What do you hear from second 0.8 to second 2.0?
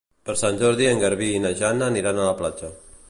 en Garbí i na Jana